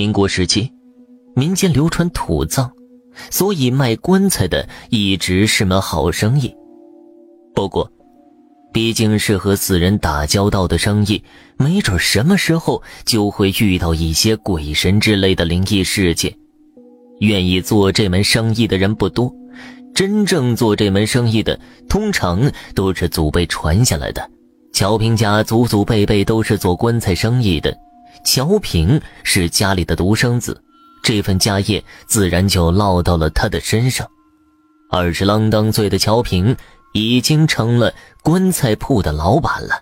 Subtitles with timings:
[0.00, 0.72] 民国时期，
[1.36, 2.70] 民间流传土葬，
[3.28, 6.50] 所以卖棺材的一直是门好生意。
[7.54, 7.92] 不过，
[8.72, 11.22] 毕竟是和死人打交道的生意，
[11.58, 16.34] 没准什么时候就会遇到一些鬼神之类的灵异事件。
[17.18, 19.30] 愿意做这门生意的人不多，
[19.94, 21.60] 真正做这门生意的，
[21.90, 24.30] 通常都是祖辈传下来的。
[24.72, 27.76] 乔平家祖祖辈辈都是做棺材生意的。
[28.24, 30.62] 乔平是家里的独生子，
[31.02, 34.08] 这份家业自然就落到了他的身上。
[34.90, 36.56] 二十啷当岁的乔平
[36.92, 39.80] 已经成了棺材铺的老板了。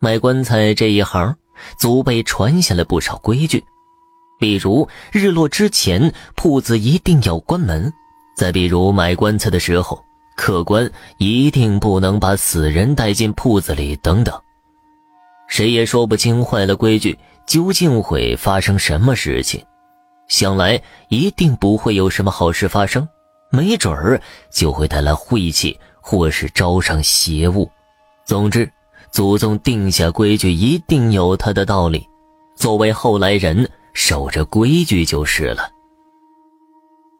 [0.00, 1.36] 卖棺材这一行，
[1.78, 3.64] 祖辈传下来不少规矩，
[4.38, 7.90] 比如日落之前铺子一定要关门；
[8.36, 10.02] 再比如买棺材的时候，
[10.36, 14.38] 客官一定不能把死人带进铺子里，等等。
[15.48, 19.64] 谁也说不清坏了规矩究竟会发生什么事情，
[20.28, 23.08] 想来一定不会有什么好事发生，
[23.50, 27.70] 没准儿就会带来晦气或是招上邪物。
[28.24, 28.68] 总之，
[29.12, 32.04] 祖宗定下规矩一定有他的道理，
[32.56, 35.70] 作为后来人守着规矩就是了。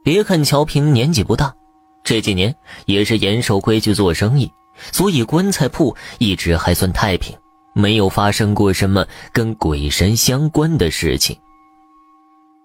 [0.02, 1.54] 别看乔平年纪不大，
[2.02, 2.54] 这几年
[2.86, 4.50] 也是严守规矩做生意，
[4.90, 7.36] 所以棺材铺一直还算太平。
[7.76, 11.36] 没有发生过什么跟鬼神相关的事情。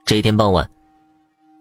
[0.05, 0.69] 这天傍晚，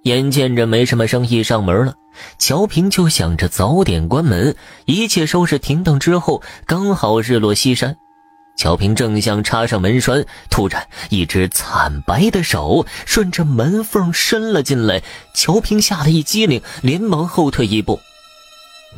[0.05, 1.93] 眼见着没什么生意上门了，
[2.39, 4.55] 乔平就想着早点关门。
[4.85, 7.97] 一切收拾停当之后，刚好日落西山。
[8.57, 15.03] 乔平正想插上门栓，突然一只惨白的手顺着门缝伸了进来。
[15.35, 17.99] 乔平吓了一激灵，连忙后退一步：“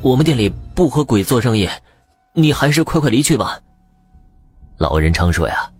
[0.02, 1.70] 我们店里不和鬼做生意，
[2.34, 3.58] 你还是快快离去吧。”
[4.82, 5.70] 老人常说呀，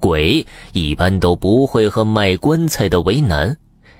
[0.00, 3.56] 鬼一般都不会和卖棺材的为难，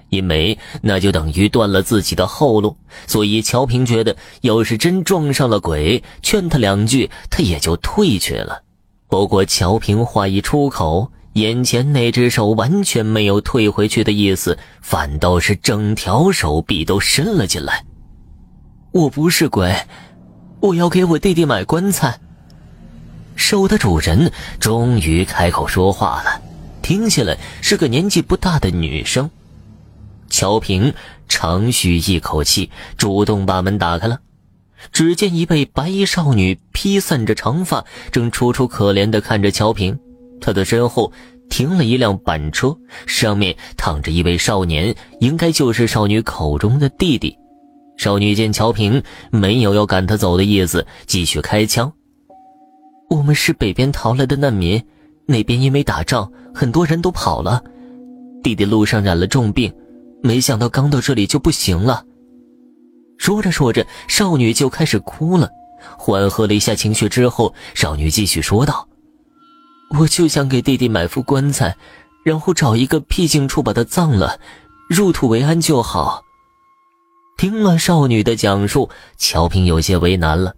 [0.08, 2.76] 因为那就等于断了自己的后路。
[3.06, 8.64] 所以乔平觉得，要是真撞上了鬼，劝他两句，他也就退去了。
[9.06, 17.84] 不过乔平话一出口，眼前那只手完全没有退回去的意思，反倒是整条手臂都伸了进来。
[18.90, 19.72] 我不是鬼，
[20.60, 22.18] 我要给我弟弟买棺材。
[23.38, 26.42] 手的主人终于开口说话了，
[26.82, 29.30] 听起来是个年纪不大的女生。
[30.28, 30.92] 乔平
[31.28, 34.18] 长吁一口气，主动把门打开了。
[34.92, 39.98] 只见一位白衣少女披散着长发，正楚楚可怜地看着乔平。
[40.40, 41.12] 她的身后
[41.48, 47.38] 停了一辆板车，上面躺着一位少年，应该就是少女口中的弟弟。
[47.96, 51.92] 少女见乔平没有要赶他走的意思，继续开枪。
[53.08, 54.82] 我们是北边逃来的难民，
[55.26, 57.62] 那边因为打仗，很多人都跑了。
[58.42, 59.72] 弟弟路上染了重病，
[60.22, 62.04] 没想到刚到这里就不行了。
[63.16, 65.48] 说着说着，少女就开始哭了。
[65.96, 68.86] 缓和了一下情绪之后，少女继续说道
[69.98, 71.76] ：“我就想给弟弟买副棺材，
[72.24, 74.38] 然后找一个僻静处把他葬了，
[74.88, 76.22] 入土为安就好。”
[77.38, 80.54] 听了少女的讲述，乔平有些为难了。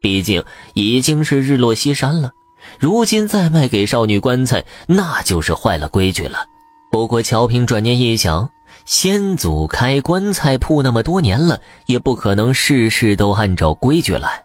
[0.00, 2.32] 毕竟已经是日落西山了，
[2.78, 6.46] 如今再卖给少女棺材，那就是坏了规矩了。
[6.92, 8.48] 不过乔平转念一想，
[8.84, 14.44] 先祖开棺材铺那么多年了，也不可能事事都按照规矩来，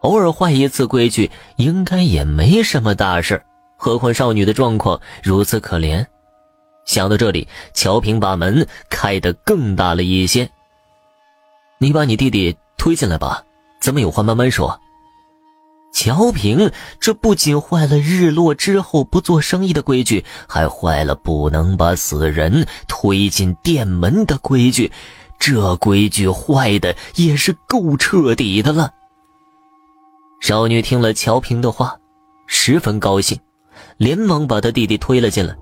[0.00, 3.42] 偶尔坏一次规矩，应该也没什么大事。
[3.76, 6.04] 何况少女的状况如此可怜。
[6.86, 10.48] 想到这里，乔平把门开得更大了一些。
[11.78, 13.42] 你把你弟弟推进来吧，
[13.80, 14.80] 咱们有话慢慢说。
[15.92, 24.90] 乔平，这不仅坏了日落之后不做生意的规矩，还坏了不能把死人推进店门的规矩。
[25.38, 28.90] 这规矩坏的也是够彻底的了。
[30.40, 31.96] 少女听了乔平的话，
[32.46, 33.38] 十分高兴，
[33.96, 35.54] 连忙把他弟弟推了进来。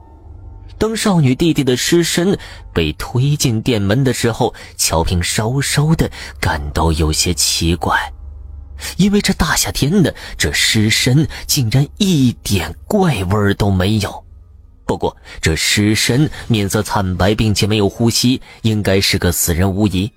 [0.79, 2.39] 当少女弟弟的尸身
[2.73, 6.11] 被推进店门的时候，乔平稍稍的
[6.41, 8.13] 感到有些奇怪。
[8.97, 14.25] 因为这大夏天的，这尸身竟然一点怪味都没有。
[14.87, 20.11] 不过这尸身面色惨白，并且没有呼吸，应该是个死人无疑。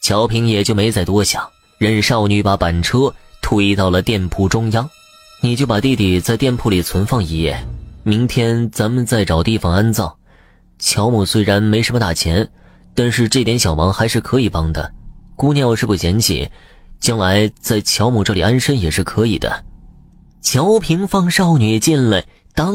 [0.00, 1.48] 乔平也就没再多想，
[1.78, 3.12] 任少女把板车
[3.42, 4.88] 推到了店铺中央。
[5.42, 7.58] 你就把弟弟在店铺里存放一夜，
[8.02, 10.14] 明天咱们再找地方安葬。
[10.78, 12.48] 乔母虽然没什么大钱，
[12.94, 14.92] 但是这点小忙还是可以帮的。
[15.34, 16.48] 姑娘要是不嫌弃。
[17.00, 19.64] 将来在乔母这里安身也是可以的。
[20.42, 22.24] 乔平放少女进来，
[22.54, 22.74] 当。